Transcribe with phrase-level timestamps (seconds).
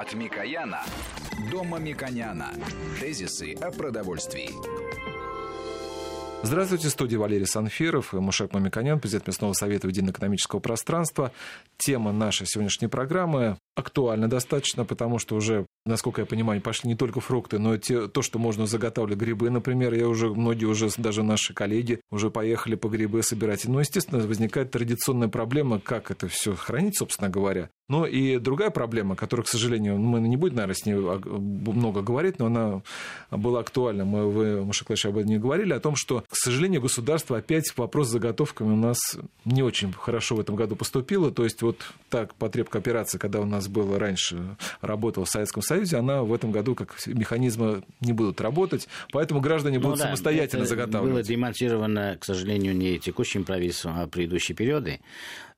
[0.00, 0.84] От Микояна
[1.50, 2.52] до Мамиконяна.
[3.00, 4.50] Тезисы о продовольствии.
[6.44, 11.32] Здравствуйте, студия Валерий Санфиров и Мушек Мамиконян, президент Местного совета Едино-экономического пространства.
[11.78, 17.20] Тема нашей сегодняшней программы актуальна достаточно, потому что уже, насколько я понимаю, пошли не только
[17.20, 19.94] фрукты, но и те, то, что можно заготавливать грибы, например.
[19.94, 23.66] Я уже, многие уже, даже наши коллеги, уже поехали по грибы собирать.
[23.66, 27.70] Но, естественно, возникает традиционная проблема, как это все хранить, собственно говоря.
[27.88, 32.38] Но и другая проблема, которая, к сожалению, мы не будем, наверное, с ней много говорить,
[32.38, 32.82] но она
[33.30, 34.04] была актуальна.
[34.04, 37.72] Мы, вы, Маша Клэш, об этом не говорили, о том, что, к сожалению, государство опять
[37.76, 38.98] вопрос с заготовками у нас
[39.44, 41.30] не очень хорошо в этом году поступило.
[41.30, 41.78] То есть вот
[42.10, 46.52] так потребка операции, когда у нас было раньше, работала в Советском Союзе, она в этом
[46.52, 51.12] году как механизмы не будут работать, поэтому граждане ну, будут да, самостоятельно заготавливать.
[51.12, 55.00] Было демонтировано, к сожалению, не текущим правительством, а предыдущие периоды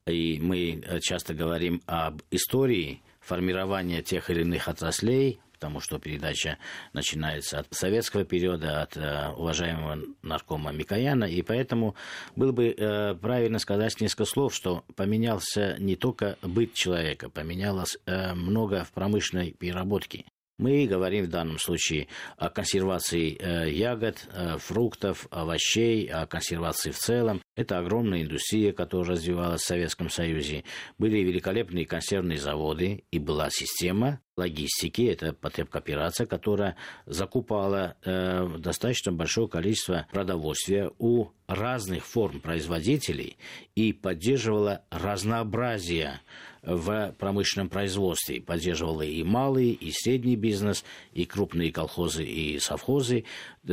[0.07, 6.57] и мы э, часто говорим об истории формирования тех или иных отраслей, потому что передача
[6.91, 11.93] начинается от советского периода, от э, уважаемого наркома Микояна, и поэтому
[12.35, 18.33] было бы э, правильно сказать несколько слов, что поменялся не только быт человека, поменялось э,
[18.33, 20.25] много в промышленной переработке.
[20.61, 26.99] Мы говорим в данном случае о консервации э, ягод, э, фруктов, овощей, о консервации в
[26.99, 27.41] целом.
[27.55, 30.63] Это огромная индустрия, которая развивалась в Советском Союзе.
[30.99, 36.75] Были великолепные консервные заводы, и была система логистики, это потребкооперация, которая
[37.05, 43.37] закупала э, достаточно большое количество продовольствия у разных форм производителей
[43.75, 46.21] и поддерживала разнообразие
[46.63, 48.41] в промышленном производстве.
[48.41, 50.83] Поддерживала и малый, и средний бизнес,
[51.13, 53.25] и крупные колхозы, и совхозы.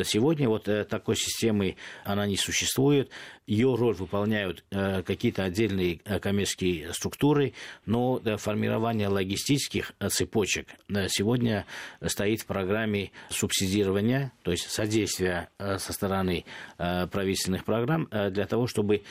[0.04, 3.10] Сегодня вот э, такой системы она не существует.
[3.48, 7.54] Ее роль выполняют э, какие-то отдельные э, коммерческие структуры,
[7.86, 10.68] но формирование логистических цепочек
[11.08, 11.64] сегодня
[12.04, 16.44] стоит в программе субсидирования, то есть содействия со стороны
[16.76, 19.02] правительственных программ для того, чтобы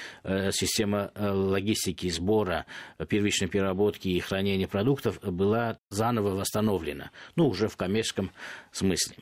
[0.52, 2.68] система логистики, сбора,
[3.08, 8.32] первичной переработки и хранения продуктов была заново восстановлена, ну, уже в коммерческом
[8.72, 9.16] смысле.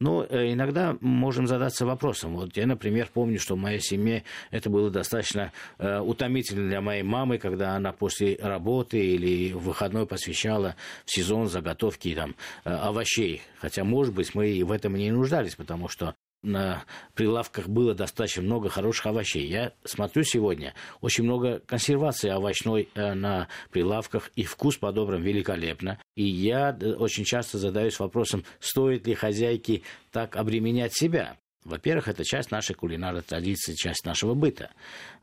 [0.00, 2.36] Но иногда можем задаться вопросом.
[2.36, 7.02] Вот я, например, помню, что в моей семье это было достаточно э, утомительно для моей
[7.02, 13.42] мамы, когда она после работы или выходной посвящала в сезон заготовки там, э, овощей.
[13.58, 16.14] Хотя, может быть, мы в этом и не нуждались, потому что
[16.44, 19.48] на прилавках было достаточно много хороших овощей.
[19.48, 25.98] Я смотрю сегодня, очень много консервации овощной э, на прилавках, и вкус подобран великолепно.
[26.14, 29.82] И я э, очень часто задаюсь вопросом, стоит ли хозяйке
[30.12, 31.38] так обременять себя.
[31.64, 34.70] Во-первых, это часть нашей кулинарной традиции, часть нашего быта.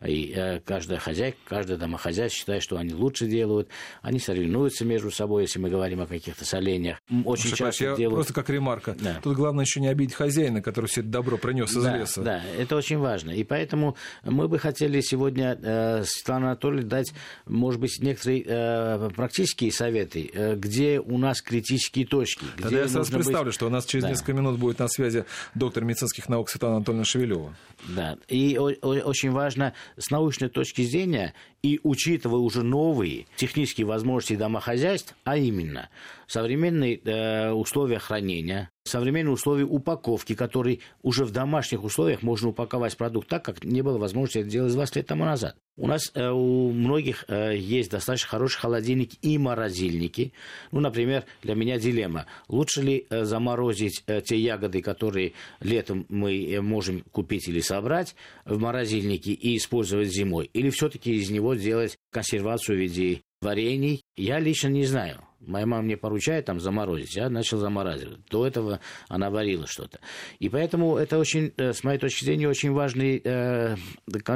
[0.03, 3.69] И э, каждая хозяйка, каждая домохозяйка считает, что они лучше делают.
[4.01, 6.99] Они соревнуются между собой, если мы говорим о каких-то соленьях.
[7.25, 8.17] Очень Слушай, часто я делают...
[8.17, 8.95] Просто как ремарка.
[8.99, 9.19] Да.
[9.21, 12.21] Тут главное еще не обидеть хозяина, который все это добро принес из да, леса.
[12.23, 13.29] Да, это очень важно.
[13.29, 17.13] И поэтому мы бы хотели сегодня, э, Светлана Анатольевна, дать,
[17.45, 22.45] может быть, некоторые э, практические советы, э, где у нас критические точки.
[22.59, 23.53] Тогда я сразу представлю, быть...
[23.53, 24.09] что у нас через да.
[24.09, 27.55] несколько минут будет на связи доктор медицинских наук Светлана Анатольевна Шевелева.
[27.87, 31.33] Да, и очень важно с научной точки зрения
[31.63, 35.89] и учитывая уже новые технические возможности домохозяйств, а именно
[36.27, 43.27] современные э, условия хранения, современные условия упаковки, которые уже в домашних условиях можно упаковать продукт
[43.27, 45.55] так, как не было возможности это делать 20 лет тому назад.
[45.77, 50.33] У нас э, у многих э, есть достаточно хорошие холодильники и морозильники.
[50.71, 52.25] Ну, например, для меня дилемма.
[52.47, 58.15] Лучше ли э, заморозить э, те ягоды, которые летом мы э, можем купить или собрать
[58.45, 60.49] в морозильнике и использовать зимой?
[60.53, 64.00] Или все-таки из него делать консервацию в виде варений?
[64.15, 65.21] Я лично не знаю.
[65.39, 68.19] Моя мама мне поручает там заморозить, я начал замораживать.
[68.29, 69.99] До этого она варила что-то.
[70.37, 73.75] И поэтому это очень, э, с моей точки зрения, очень важные э,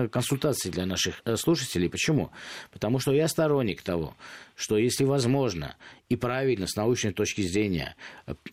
[0.10, 1.90] консультации для наших э, слушателей.
[1.90, 2.32] Почему?
[2.72, 4.16] Потому что я сторонник того,
[4.56, 5.76] что если возможно
[6.10, 7.96] и правильно с научной точки зрения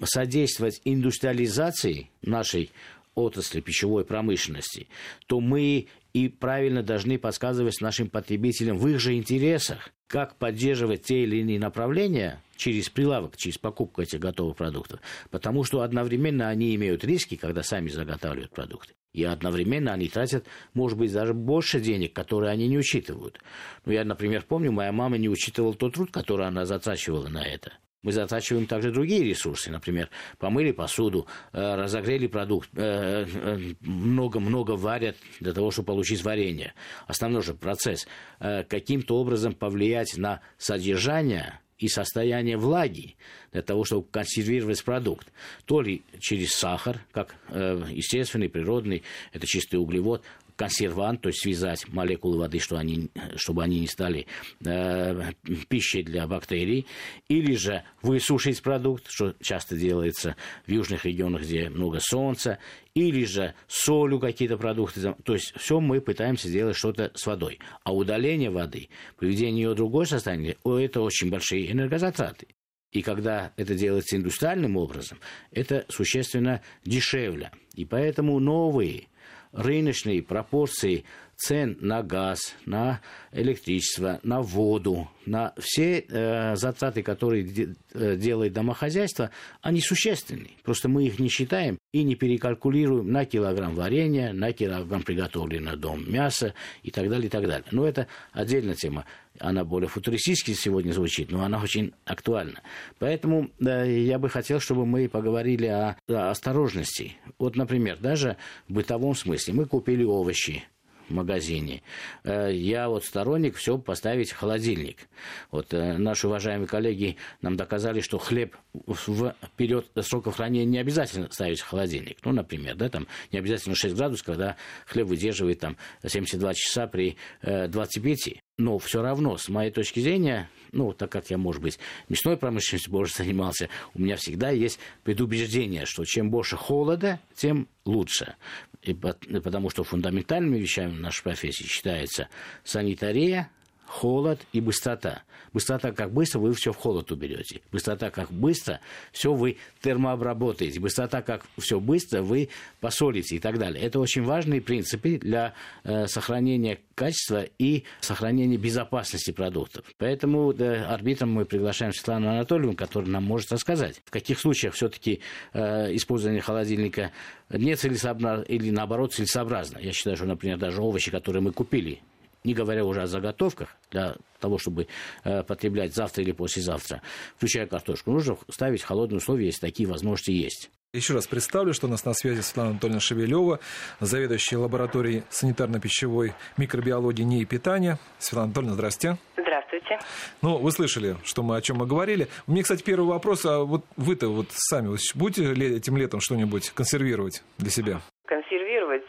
[0.04, 2.70] содействовать индустриализации нашей
[3.14, 4.88] отрасли пищевой промышленности,
[5.26, 11.22] то мы и правильно должны подсказывать нашим потребителям в их же интересах, как поддерживать те
[11.22, 15.00] или иные направления через прилавок, через покупку этих готовых продуктов.
[15.30, 18.92] Потому что одновременно они имеют риски, когда сами заготавливают продукты.
[19.14, 20.44] И одновременно они тратят,
[20.74, 23.40] может быть, даже больше денег, которые они не учитывают.
[23.86, 27.72] Ну, я, например, помню, моя мама не учитывала тот труд, который она затрачивала на это.
[28.02, 35.16] Мы затрачиваем также другие ресурсы, например, помыли посуду, э, разогрели продукт, э, э, много-много варят
[35.38, 36.74] для того, чтобы получить варенье.
[37.06, 38.08] Основной же процесс
[38.40, 43.16] каким-то образом повлиять на содержание и состояние влаги
[43.52, 45.32] для того, чтобы консервировать продукт.
[45.64, 50.24] То ли через сахар, как естественный, природный, это чистый углевод,
[50.56, 54.26] консервант, то есть связать молекулы воды, что они, чтобы они не стали
[54.64, 55.32] э,
[55.68, 56.86] пищей для бактерий,
[57.28, 62.58] или же высушить продукт, что часто делается в южных регионах, где много солнца,
[62.94, 65.14] или же солью какие-то продукты.
[65.24, 67.58] То есть все мы пытаемся сделать что-то с водой.
[67.84, 68.88] А удаление воды,
[69.18, 72.48] приведение ее в другое состояние, это очень большие энергозатраты.
[72.92, 75.18] И когда это делается индустриальным образом,
[75.50, 77.50] это существенно дешевле.
[77.74, 79.08] И поэтому новые
[79.52, 81.04] рыночные пропорции
[81.42, 83.00] цен на газ, на
[83.32, 89.30] электричество, на воду, на все э, затраты, которые де, э, делает домохозяйство,
[89.60, 90.50] они существенны.
[90.62, 96.10] Просто мы их не считаем и не перекалькулируем на килограмм варенья, на килограмм приготовленного дом
[96.10, 96.54] мяса
[96.84, 97.64] и так далее, и так далее.
[97.72, 99.04] Но это отдельная тема.
[99.40, 102.60] Она более футуристически сегодня звучит, но она очень актуальна.
[102.98, 107.16] Поэтому э, я бы хотел, чтобы мы поговорили о, о осторожности.
[107.38, 108.36] Вот, например, даже
[108.68, 110.64] в бытовом смысле мы купили овощи,
[111.12, 111.82] магазине.
[112.24, 115.08] Э, я вот сторонник все поставить в холодильник.
[115.50, 121.30] Вот э, наши уважаемые коллеги нам доказали, что хлеб в период срока хранения не обязательно
[121.30, 122.18] ставить в холодильник.
[122.24, 124.56] Ну, например, да, там не обязательно 6 градусов, когда
[124.86, 125.76] хлеб выдерживает там
[126.06, 128.28] 72 часа при 25.
[128.28, 131.78] Э, Но все равно, с моей точки зрения, ну, так как я, может быть,
[132.08, 138.34] мясной промышленностью больше занимался, у меня всегда есть предубеждение, что чем больше холода, тем лучше
[138.82, 142.28] и потому что фундаментальными вещами нашей профессии считается
[142.64, 143.50] санитария,
[143.92, 145.22] холод и быстрота.
[145.52, 147.60] Быстрота, как быстро вы все в холод уберете.
[147.70, 148.80] Быстрота, как быстро
[149.12, 150.80] все вы термообработаете.
[150.80, 152.48] Быстрота, как все быстро вы
[152.80, 153.84] посолите и так далее.
[153.84, 155.52] Это очень важные принципы для
[155.84, 159.84] э, сохранения качества и сохранения безопасности продуктов.
[159.98, 165.20] Поэтому да, арбитром мы приглашаем Светлану Анатольевну, которая нам может рассказать, в каких случаях все-таки
[165.52, 167.12] э, использование холодильника
[167.50, 169.78] нецелесообразно или наоборот целесообразно.
[169.80, 172.00] Я считаю, что, например, даже овощи, которые мы купили
[172.44, 174.88] не говоря уже о заготовках для того, чтобы
[175.24, 177.02] э, потреблять завтра или послезавтра,
[177.36, 180.70] включая картошку, нужно ставить в холодные условия, если такие возможности есть.
[180.94, 183.60] Еще раз представлю, что у нас на связи Светлана Анатольевна Шевелева,
[184.00, 187.98] заведующая лабораторией санитарно-пищевой микробиологии НИИ питания.
[188.18, 189.16] Светлана Анатольевна, здрасте.
[189.38, 189.98] Здравствуйте.
[190.42, 192.28] Ну, вы слышали, что мы, о чем мы говорили.
[192.46, 193.46] У меня, кстати, первый вопрос.
[193.46, 198.02] А вот вы-то вот сами вот будете этим летом что-нибудь консервировать для себя?
[198.26, 199.06] Консервировать?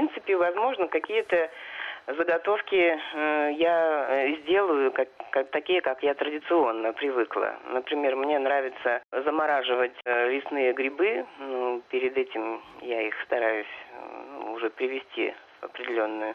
[0.00, 1.50] Э, принципе, возможно, какие-то
[2.06, 7.56] заготовки э, я э, сделаю как, как, такие, как я традиционно привыкла.
[7.72, 11.26] Например, мне нравится замораживать э, лесные грибы.
[11.38, 13.66] Ну, перед этим я их стараюсь
[14.40, 16.34] ну, уже привести в определенную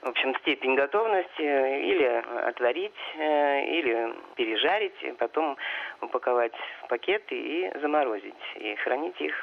[0.00, 5.56] в общем, степень готовности или отварить, или пережарить, потом
[6.00, 6.52] упаковать
[6.84, 9.34] в пакеты и заморозить, и хранить их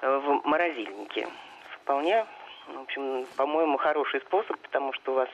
[0.00, 1.26] в морозильнике.
[1.82, 2.24] Вполне
[2.68, 5.28] в общем, по-моему, хороший способ, потому что у вас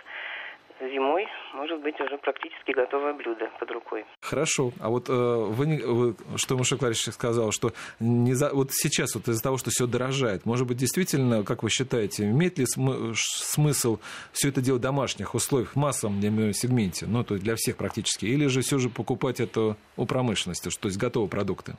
[0.80, 4.04] зимой может быть уже практически готовое блюдо под рукой.
[4.20, 4.70] Хорошо.
[4.80, 9.28] А вот э, вы, вы, что Мушек Ларич сказал, что не за, вот сейчас вот
[9.28, 13.98] из-за того, что все дорожает, может быть, действительно, как вы считаете, имеет ли см, смысл
[14.32, 16.20] все это делать в домашних условиях, в массовом
[16.52, 20.68] сегменте, ну, то есть для всех практически, или же все же покупать это у промышленности,
[20.78, 21.74] то есть готовые продукты?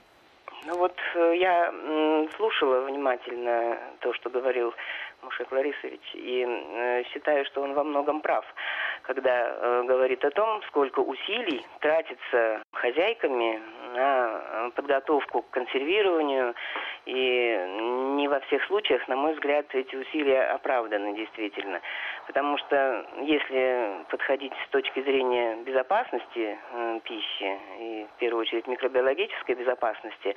[0.66, 1.74] Ну вот э, я
[2.36, 4.74] слушала внимательно то, что говорил
[5.22, 8.46] Мушек Ларисович, и э, считаю, что он во многом прав,
[9.04, 13.62] когда э, говорит о том, сколько усилий тратится хозяйками
[13.96, 16.56] на э, подготовку к консервированию,
[17.06, 17.66] и
[18.16, 21.82] не во всех случаях, на мой взгляд, эти усилия оправданы действительно.
[22.28, 29.56] Потому что если подходить с точки зрения безопасности э, пищи, и в первую очередь микробиологической
[29.56, 30.36] безопасности,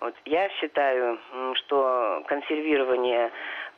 [0.00, 1.18] вот я считаю,
[1.54, 3.30] что консервирование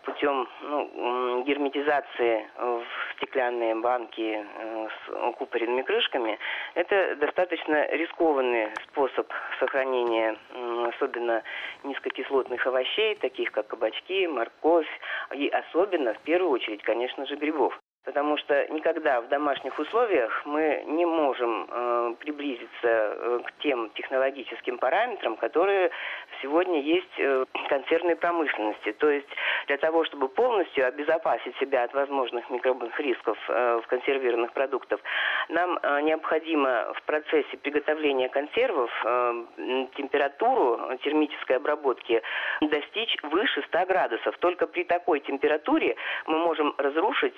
[0.05, 2.85] путем ну, герметизации в
[3.17, 6.39] стеклянные банки э, с укупоренными крышками,
[6.75, 10.37] это достаточно рискованный способ сохранения
[10.95, 11.43] особенно
[11.83, 14.89] низкокислотных овощей, таких как кабачки, морковь,
[15.33, 17.79] и особенно, в первую очередь, конечно же, грибов.
[18.05, 24.77] Потому что никогда в домашних условиях мы не можем э, приблизиться э, к тем технологическим
[24.77, 25.91] параметрам, которые
[26.43, 28.93] сегодня есть э, в консервной промышленности.
[28.93, 29.29] То есть
[29.69, 35.01] Для того, чтобы полностью обезопасить себя от возможных микробных рисков в консервированных продуктов,
[35.49, 38.91] нам необходимо в процессе приготовления консервов
[39.97, 42.23] температуру термической обработки
[42.61, 44.37] достичь выше 100 градусов.
[44.39, 45.97] Только при такой температуре
[46.27, 47.37] мы можем разрушить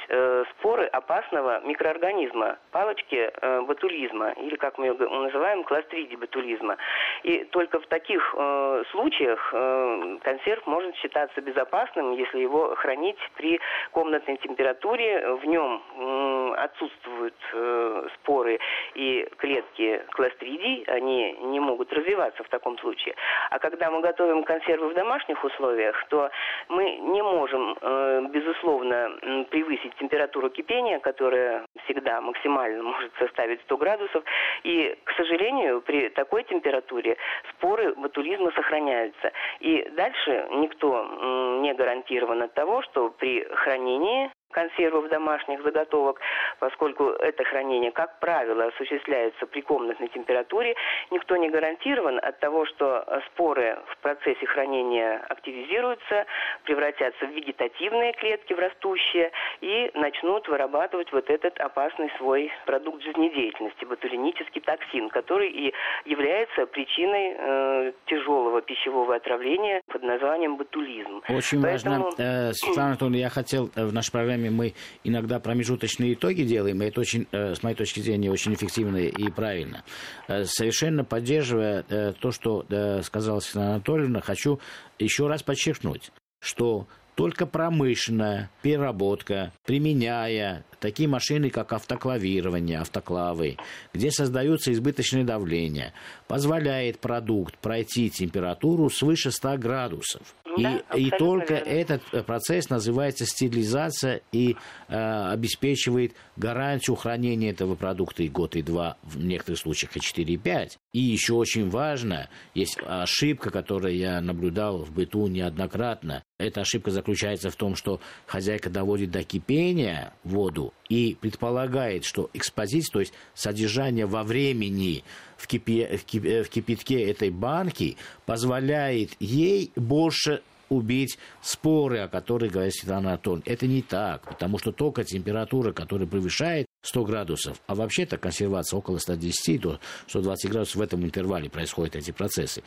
[0.59, 3.31] споры опасного микроорганизма, палочки
[3.67, 6.77] ботулизма, или как мы его называем, кластридий ботулизма.
[7.23, 13.61] И только в таких э, случаях э, консерв может считаться безопасным, если его хранить при
[13.93, 15.37] комнатной температуре.
[15.37, 18.59] В нем э, отсутствуют э, споры
[18.95, 23.15] и клетки кластридий, они не могут развиваться в таком случае.
[23.51, 26.31] А когда мы готовим консервы в домашних условиях, то
[26.69, 34.25] мы не можем, э, безусловно, превысить температуру кипения, которая всегда максимально может составить 100 градусов.
[34.65, 37.17] И, к сожалению, при такой температуре
[37.50, 39.33] споры ботулизма сохраняются.
[39.61, 46.19] И дальше никто не гарантирован от того, что при хранении консервов домашних заготовок,
[46.59, 50.75] поскольку это хранение, как правило, осуществляется при комнатной температуре,
[51.11, 56.25] никто не гарантирован от того, что споры в процессе хранения активизируются,
[56.65, 63.85] превратятся в вегетативные клетки, в растущие, и начнут вырабатывать вот этот опасный свой продукт жизнедеятельности,
[63.85, 65.75] ботулинический токсин, который и
[66.07, 71.21] является причиной э, тяжелого пищевого отравления под названием ботулизм.
[71.29, 72.05] Очень Поэтому...
[72.05, 74.75] важно, э, Светлана Анатольевна, я хотел э, в нашей программе программе мы
[75.05, 79.31] иногда промежуточные итоги делаем, и это очень, э, с моей точки зрения, очень эффективно и
[79.31, 79.85] правильно.
[80.29, 82.65] Э, совершенно поддерживая э, то, что
[83.03, 84.61] сказала Светлана Анатольевна, хочу
[84.99, 86.11] еще раз подчеркнуть,
[86.41, 93.57] что только промышленная переработка, применяя такие машины, как автоклавирование, автоклавы,
[93.95, 95.95] где создается избыточное давление,
[96.29, 100.35] позволяет продукт пройти температуру свыше 100 градусов.
[100.63, 101.69] Да, и, и только верно.
[101.69, 104.57] этот э, процесс называется стерилизация и
[104.89, 110.35] э, обеспечивает гарантию хранения этого продукта и год, и два, в некоторых случаях и 4,
[110.35, 110.79] и 5.
[110.97, 116.23] И еще очень важно, есть ошибка, которую я наблюдал в быту неоднократно.
[116.38, 122.93] Эта ошибка заключается в том, что хозяйка доводит до кипения воду и предполагает, что экспозиция,
[122.95, 125.05] то есть содержание во времени
[125.37, 132.53] в, кипе, в, кипе, в кипятке этой банки позволяет ей больше убить споры, о которых
[132.53, 133.43] говорит Светлана Анатольевна.
[133.45, 138.99] Это не так, потому что только температура, которая превышает 100 градусов, а вообще-то консервация около
[138.99, 142.62] 110 до 120 градусов в этом интервале происходят эти процессы.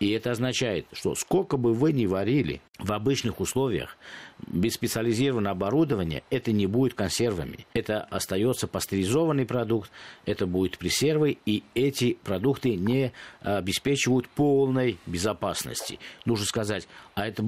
[0.00, 3.96] И это означает, что сколько бы вы ни варили в обычных условиях,
[4.46, 7.66] без специализированного оборудования, это не будет консервами.
[7.72, 9.90] Это остается пастеризованный продукт,
[10.26, 15.98] это будет пресервы, и эти продукты не обеспечивают полной безопасности.
[16.24, 17.44] Нужно сказать, а эта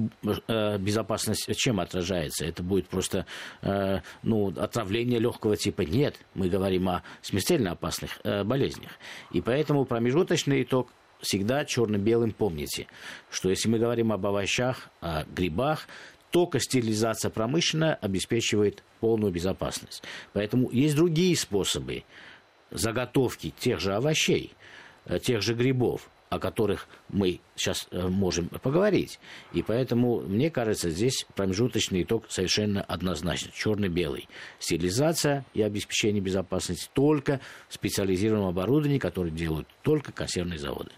[0.47, 2.45] э, безопасность чем отражается?
[2.45, 3.25] Это будет просто
[3.61, 5.81] э, ну, отравление легкого типа?
[5.81, 8.91] Нет, мы говорим о смертельно опасных э, болезнях.
[9.31, 12.87] И поэтому промежуточный итог всегда черно-белым помните,
[13.29, 15.87] что если мы говорим об овощах, о грибах,
[16.31, 20.03] только стерилизация промышленная обеспечивает полную безопасность.
[20.33, 22.03] Поэтому есть другие способы
[22.69, 24.53] заготовки тех же овощей,
[25.05, 29.19] э, тех же грибов, о которых мы сейчас э, можем поговорить.
[29.53, 33.51] И поэтому, мне кажется, здесь промежуточный итог совершенно однозначно.
[33.53, 34.27] Черно-белый.
[34.59, 40.91] Стерилизация и обеспечение безопасности только в специализированном оборудовании, которое делают только консервные заводы.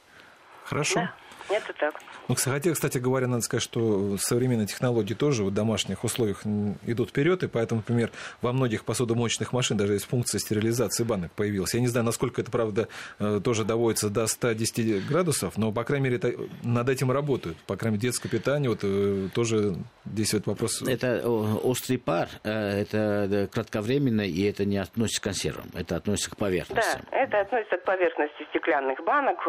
[0.66, 1.02] Хорошо.
[1.02, 1.14] Да.
[1.50, 1.96] Это так.
[2.28, 6.46] Ну, хотя, кстати говоря, надо сказать, что современные технологии тоже в домашних условиях
[6.86, 11.74] идут вперед, и поэтому, например, во многих посудомоечных машин даже есть функция стерилизации банок появилась.
[11.74, 12.88] Я не знаю, насколько это, правда,
[13.20, 17.58] э, тоже доводится до 110 градусов, но, по крайней мере, это, над этим работают.
[17.66, 19.76] По крайней мере, детское питание, вот э, тоже
[20.06, 20.84] здесь вот вопрос...
[20.84, 26.38] Это острый пар, э, это кратковременно, и это не относится к консервам, это относится к
[26.38, 27.00] поверхности.
[27.12, 29.40] Да, это относится к поверхности стеклянных банок,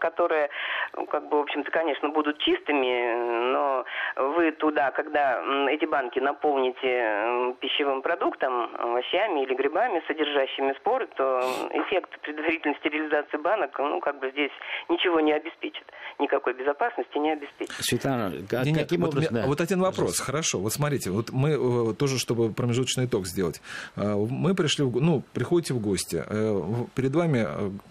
[0.00, 0.48] которые,
[0.94, 3.84] ну, как бы, в общем-то, конечно, будут чистыми, но
[4.16, 11.40] вы туда, когда эти банки наполните пищевым продуктом, овощами или грибами, содержащими споры, то
[11.72, 14.52] эффект предварительной стерилизации банок, ну, как бы здесь
[14.88, 15.84] ничего не обеспечит.
[16.18, 17.74] Никакой безопасности не обеспечит.
[17.80, 19.34] Светлана, как, нет, каким вот, образом?
[19.34, 19.46] Да.
[19.46, 19.96] Вот один вопрос.
[19.96, 20.24] Пожалуйста.
[20.24, 20.58] Хорошо.
[20.58, 23.60] Вот смотрите, вот мы э, тоже, чтобы промежуточный итог сделать.
[23.96, 26.22] Э, мы пришли, в, ну, приходите в гости.
[26.26, 26.60] Э,
[26.94, 27.46] перед вами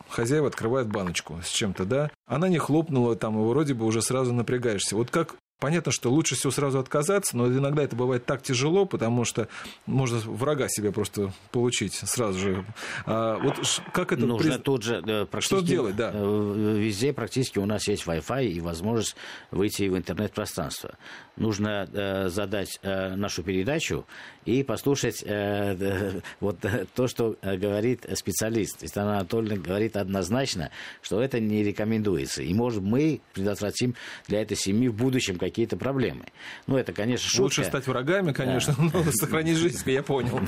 [0.10, 2.10] хозяева открывают баночку с чем-то, да?
[2.30, 4.96] Она не хлопнула, там, вроде бы уже сразу напрягаешься.
[4.96, 9.26] Вот как Понятно, что лучше всего сразу отказаться, но иногда это бывает так тяжело, потому
[9.26, 9.50] что
[9.86, 12.66] можно врага себе просто получить сразу же.
[13.06, 13.58] А вот
[13.92, 14.26] как это...
[14.26, 14.62] Нужно при...
[14.62, 15.56] тут же практически...
[15.56, 16.12] Что делать, да?
[16.14, 19.18] Э, везде практически у нас есть Wi-Fi и возможность
[19.52, 20.98] выйти в интернет-пространство.
[21.36, 24.06] Нужно э, задать э, нашу передачу
[24.46, 26.58] и послушать э, вот
[26.96, 28.84] то, что говорит специалист.
[28.84, 32.44] Истана Анатольевна говорит однозначно, что это не рекомендуется.
[32.44, 33.96] И, может, мы предотвратим
[34.28, 36.26] для этой семьи в будущем какие-то проблемы.
[36.68, 37.42] Ну, это, конечно, шутка.
[37.44, 38.84] Лучше стать врагами, конечно, да.
[38.94, 40.40] но сохранить жизнь, я понял.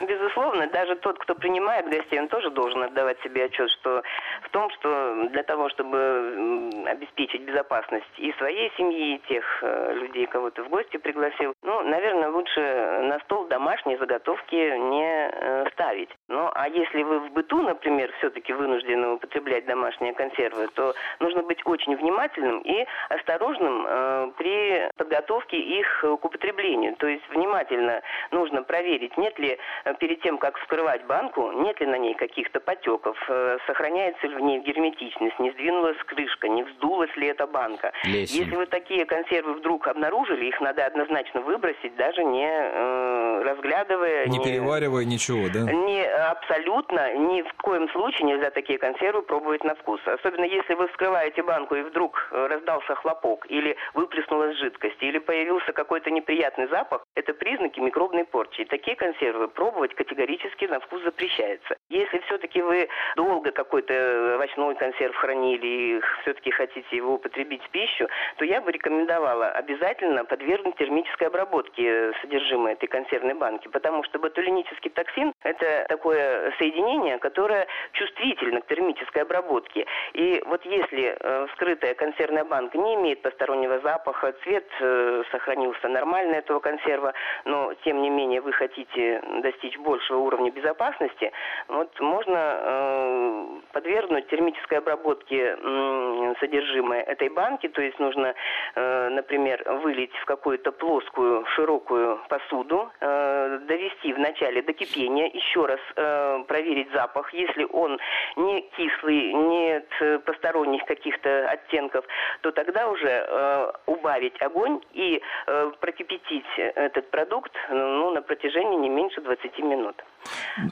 [0.00, 4.02] Безусловно, даже тот, кто принимает гостей, он тоже должен отдавать себе отчет, что
[4.42, 10.26] в том, что для того, чтобы обеспечить безопасность и своей семьи, и тех э, людей,
[10.26, 12.60] кого ты в гости пригласил, ну, наверное, лучше
[13.02, 16.10] на стол домашние заготовки не э, ставить.
[16.28, 21.64] Ну, а если вы в быту, например, все-таки вынуждены употреблять домашние консервы, то нужно быть
[21.66, 26.96] очень внимательным и осторожным э, при подготовке их к употреблению.
[26.96, 29.58] То есть внимательно нужно проверить, нет ли
[29.94, 34.40] перед тем, как вскрывать банку, нет ли на ней каких-то потеков, э, сохраняется ли в
[34.40, 37.92] ней герметичность, не сдвинулась крышка, не вздулась ли эта банка.
[38.04, 38.44] Лесень.
[38.44, 44.26] Если вы такие консервы вдруг обнаружили, их надо однозначно выбросить, даже не э, разглядывая.
[44.26, 45.70] Не, не переваривая ничего, да?
[45.70, 50.00] Не, абсолютно, ни в коем случае нельзя такие консервы пробовать на вкус.
[50.06, 55.72] Особенно если вы вскрываете банку и вдруг э, раздался хлопок, или выплеснулась жидкость, или появился
[55.72, 58.62] какой-то неприятный запах, это признаки микробной порчи.
[58.62, 61.76] И такие консервы пробовать категорически на вкус запрещается.
[61.88, 68.08] Если все-таки вы долго какой-то овощной консерв хранили и все-таки хотите его употребить в пищу,
[68.36, 74.90] то я бы рекомендовала обязательно подвергнуть термической обработке содержимое этой консервной банки, потому что ботулинический
[74.90, 79.86] токсин– это такое соединение, которое чувствительно к термической обработке.
[80.14, 86.38] И вот если э, вскрытая консервная банка не имеет постороннего запаха, цвет э, сохранился нормальный
[86.38, 91.32] этого консерва, но тем не менее вы хотите достичь большего уровня безопасности,
[91.68, 98.34] вот можно э, подвергнуть термической обработке э, содержимое этой банки, то есть нужно,
[98.74, 105.80] э, например, вылить в какую-то плоскую, широкую посуду, э, довести вначале до кипения, еще раз
[105.96, 107.98] э, проверить запах, если он
[108.36, 109.88] не кислый, нет
[110.24, 112.04] посторонних каких-то оттенков,
[112.40, 118.88] то тогда уже э, убавить огонь и э, прокипятить этот продукт ну, на протяжении не
[118.88, 119.96] меньше 20 минут минут.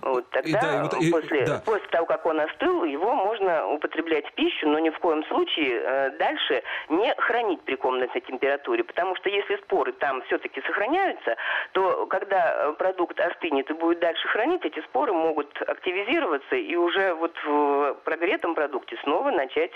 [0.03, 1.63] Вот, тогда, и, да, и вот, и, после, да.
[1.65, 5.81] после того, как он остыл, его можно употреблять в пищу, но ни в коем случае
[5.83, 11.37] э, дальше не хранить при комнатной температуре, потому что если споры там все-таки сохраняются,
[11.73, 17.35] то когда продукт остынет и будет дальше хранить, эти споры могут активизироваться и уже вот
[17.45, 19.73] в прогретом продукте снова начать,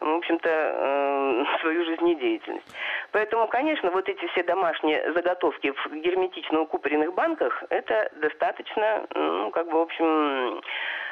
[0.00, 2.66] в общем-то, э, свою жизнедеятельность.
[3.12, 9.66] Поэтому, конечно, вот эти все домашние заготовки в герметично укупоренных банках, это достаточно, ну, как
[9.66, 10.60] бы, в общем,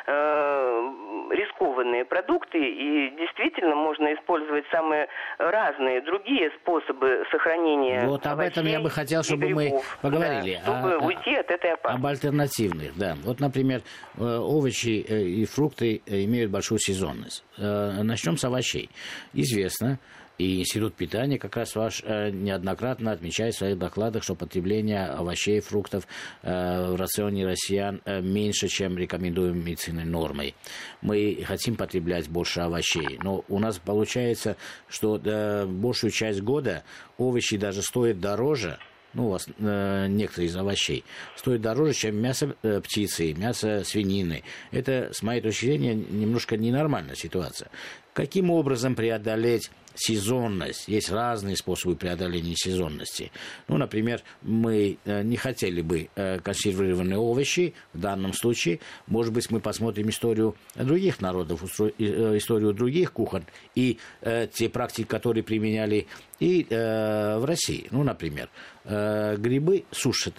[0.07, 0.91] э,
[1.31, 8.81] рискованные продукты, и действительно можно использовать самые разные другие способы сохранения Вот об этом я
[8.81, 10.61] бы хотел, чтобы мы поговорили.
[10.65, 12.01] Да, чтобы о, уйти от этой опасности.
[12.01, 13.15] Об альтернативных, да.
[13.25, 13.81] Вот, например,
[14.19, 17.45] э, овощи э, и фрукты имеют большую сезонность.
[17.57, 18.91] Начнем с овощей.
[19.33, 19.99] Известно,
[20.39, 25.59] и Институт питания как раз ваш э, неоднократно отмечает в своих докладах, что потребление овощей
[25.59, 26.07] и фруктов
[26.43, 30.55] э, в рационе россиян э, меньше, чем рекомендуемой медицинной нормой.
[31.03, 34.57] Мы хотим потреблять больше овощей, но у нас получается,
[34.89, 35.19] что
[35.67, 36.83] большую часть года
[37.19, 38.79] овощи даже стоят дороже,
[39.15, 41.05] ну, у вас э, некоторые из овощей,
[41.37, 44.43] стоят дороже, чем мясо э, птицы, мясо свинины.
[44.73, 47.71] Это, с моей точки зрения, немножко ненормальная ситуация.
[48.13, 50.89] Каким образом преодолеть сезонность.
[50.89, 53.31] Есть разные способы преодоления сезонности.
[53.69, 57.75] Ну, например, мы э, не хотели бы э, консервированные овощи.
[57.93, 61.93] В данном случае, может быть, мы посмотрим историю других народов, э,
[62.37, 66.07] историю других кухонь и те практики, которые применяли
[66.41, 67.87] и в России.
[67.91, 68.49] Ну, например,
[68.85, 70.35] грибы сушат,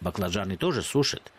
[0.00, 1.32] баклажаны тоже сушат.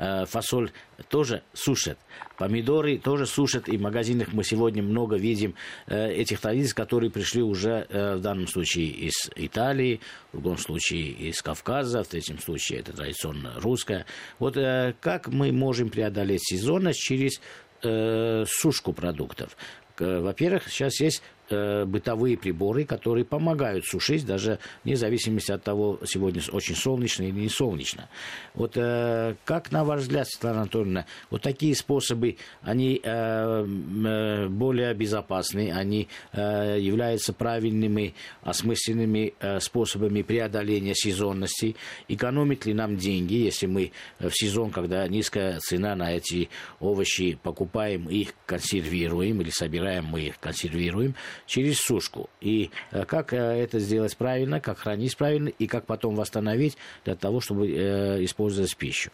[0.00, 0.72] Э, фасоль
[1.10, 1.98] тоже сушат.
[2.38, 5.54] Помидоры тоже сушат, и в магазинах мы сегодня много видим
[5.88, 10.00] э, этих традиций, которые пришли уже э, в данном случае из Италии,
[10.32, 14.06] в другом случае из Кавказа, в третьем случае это традиционно русское.
[14.38, 14.54] Вот
[15.00, 17.40] как мы можем преодолеть сезонность через
[17.82, 19.56] сушку продуктов?
[19.98, 26.42] Во-первых, сейчас есть э, бытовые приборы, которые помогают сушить, даже вне зависимости от того, сегодня
[26.52, 28.08] очень солнечно или не солнечно.
[28.54, 34.94] Вот э, как, на ваш взгляд, Светлана Анатольевна, вот такие способы, они э, э, более
[34.94, 41.76] безопасны, они э, являются правильными, осмысленными э, способами преодоления сезонности,
[42.08, 48.08] экономит ли нам деньги, если мы в сезон, когда низкая цена на эти овощи, покупаем
[48.08, 51.14] их, консервируем или собираем мы их, консервируем
[51.46, 52.28] через сушку.
[52.40, 57.16] И э, как э, это сделать правильно, как хранить правильно и как потом восстановить для
[57.16, 59.10] того, чтобы э, использовать пищу.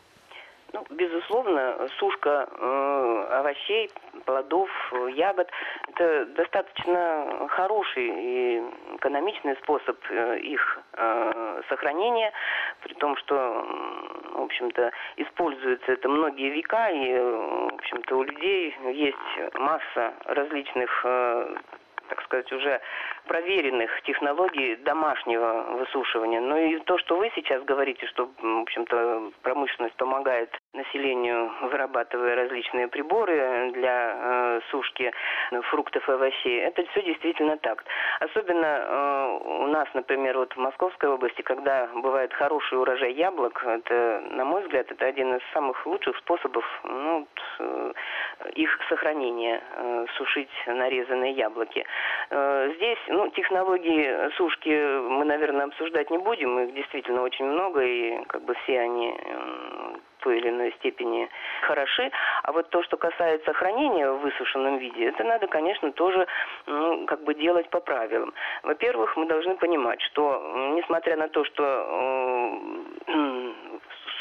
[0.72, 2.42] Ну, безусловно, сушка
[3.38, 3.90] овощей,
[4.26, 4.68] плодов,
[5.14, 5.48] ягод–
[5.88, 8.62] это достаточно хороший и
[8.96, 9.96] экономичный способ
[10.42, 10.78] их
[11.68, 12.30] сохранения,
[12.82, 13.34] при том, что,
[14.34, 21.06] в общем-то, используется это многие века, и, в общем-то, у людей есть масса различных
[22.08, 22.80] так сказать, уже
[23.26, 26.40] проверенных технологий домашнего высушивания.
[26.40, 32.88] Но и то, что вы сейчас говорите, что, в общем-то, промышленность помогает населению, вырабатывая различные
[32.88, 35.12] приборы для э, сушки
[35.70, 37.84] фруктов и овощей, это все действительно так.
[38.20, 44.22] Особенно э, у нас, например, вот в Московской области, когда бывает хороший урожай яблок, это,
[44.30, 47.26] на мой взгляд, это один из самых лучших способов ну,
[47.58, 47.92] э,
[48.54, 51.84] их сохранения, э, сушить нарезанные яблоки.
[52.30, 54.68] Э, здесь ну, технологии сушки
[55.08, 56.58] мы, наверное, обсуждать не будем.
[56.58, 59.14] Их действительно очень много, и как бы все они
[60.26, 61.28] той или иной степени
[61.62, 62.10] хороши.
[62.42, 66.26] А вот то, что касается хранения в высушенном виде, это надо, конечно, тоже
[66.66, 68.34] ну, как бы делать по правилам.
[68.64, 71.62] Во-первых, мы должны понимать, что несмотря на то, что
[73.06, 73.12] э,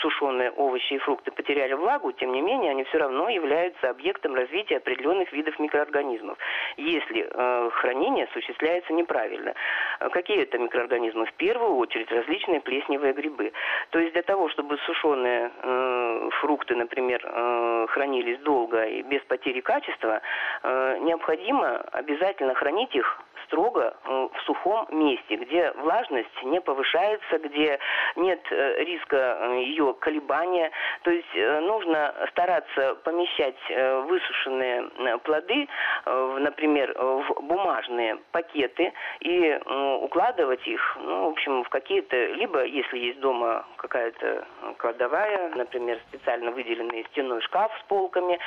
[0.01, 4.77] сушеные овощи и фрукты потеряли влагу, тем не менее они все равно являются объектом развития
[4.77, 6.37] определенных видов микроорганизмов,
[6.77, 9.53] если э, хранение осуществляется неправильно.
[9.99, 11.25] Э, какие это микроорганизмы?
[11.25, 13.53] В первую очередь различные плесневые грибы.
[13.91, 19.61] То есть для того, чтобы сушеные э, фрукты, например, э, хранились долго и без потери
[19.61, 20.21] качества,
[20.63, 27.79] э, необходимо обязательно хранить их строго э, в сухом месте, где влажность не повышается, где
[28.15, 30.71] нет э, риска э, ее колебания.
[31.03, 34.89] То есть нужно стараться помещать высушенные
[35.23, 35.67] плоды,
[36.05, 39.59] например, в бумажные пакеты и
[40.01, 44.45] укладывать их, ну, в общем, в какие-то, либо, если есть дома какая-то
[44.77, 48.39] кладовая, например, специально выделенный стенной шкаф с полками,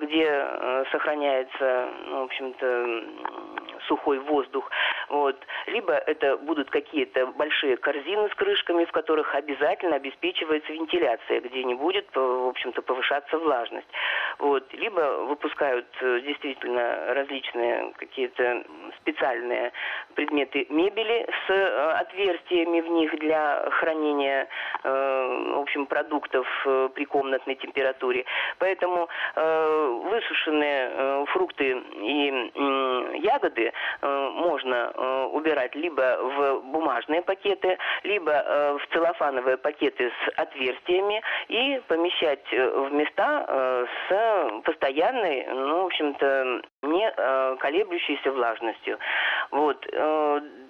[0.00, 0.46] где
[0.90, 3.02] сохраняется, ну, в общем-то,
[3.86, 4.70] сухой воздух.
[5.08, 5.36] Вот.
[5.66, 11.74] Либо это будут какие-то большие корзины с крышками, в которых обязательно обеспечивается вентиляция, где не
[11.74, 13.86] будет, в общем-то, повышаться влажность.
[14.38, 14.72] Вот.
[14.72, 18.64] Либо выпускают э, действительно различные какие-то
[19.00, 19.72] специальные
[20.14, 24.48] предметы мебели с э, отверстиями в них для хранения,
[24.82, 26.46] э, в общем, продуктов
[26.94, 28.24] при комнатной температуре.
[28.58, 32.50] Поэтому высушенные фрукты и
[33.22, 40.38] ягоды Э, можно э, убирать либо в бумажные пакеты, либо э, в целлофановые пакеты с
[40.38, 48.98] отверстиями и помещать в места с постоянной, ну, в общем-то, не колеблющейся влажностью.
[49.50, 49.86] Вот.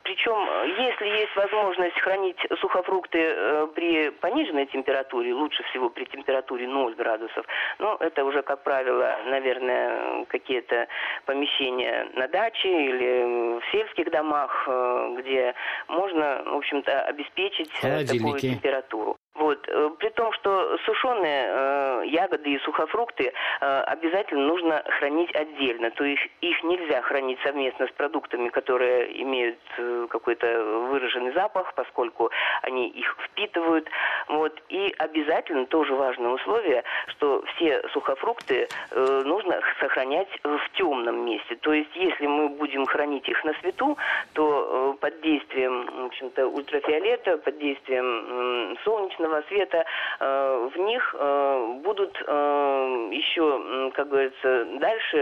[0.07, 0.39] Причем,
[0.79, 7.45] если есть возможность хранить сухофрукты э, при пониженной температуре, лучше всего при температуре 0 градусов,
[7.81, 10.87] ну, это уже, как правило, наверное, какие-то
[11.25, 15.55] помещения на даче или в сельских домах, э, где
[15.89, 19.17] можно, в общем-то, обеспечить такую температуру.
[19.39, 19.69] Вот.
[19.69, 25.91] Э, при том, что сушеные э, ягоды и сухофрукты э, обязательно нужно хранить отдельно.
[25.91, 30.47] То есть их нельзя хранить совместно с продуктами, которые имеют э, какой-то
[30.91, 32.31] выраженный запах, поскольку
[32.63, 33.89] они их впитывают.
[34.29, 34.61] Вот.
[34.69, 41.57] И обязательно тоже важное условие, что все сухофрукты э, нужно сохранять в темном месте.
[41.57, 43.99] То есть если мы будем хранить их на свету,
[44.33, 49.85] то э, под действием в общем-то, ультрафиолета, под действием э, солнечного солнечного света,
[50.21, 55.17] э, в них э, будут э, еще, как говорится, дальше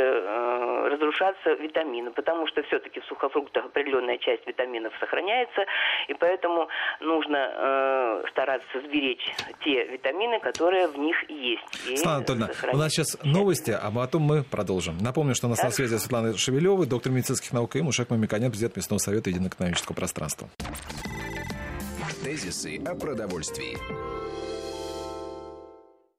[0.90, 5.64] разрушаться витамины, потому что все-таки в сухофруктах определенная часть витаминов сохраняется,
[6.08, 6.68] и поэтому
[7.00, 9.24] нужно стараться сберечь
[9.64, 11.62] те витамины, которые в них есть.
[11.84, 14.98] Светлана Анатольевна, у нас сейчас новости, а потом мы продолжим.
[14.98, 15.82] Напомню, что у нас Хорошо.
[15.82, 20.48] на связи Светлана Шевелева, доктор медицинских наук и Мушек Мамиканян, президент Местного совета Единоэкономического пространства.
[22.24, 23.76] Тезисы о продовольствии.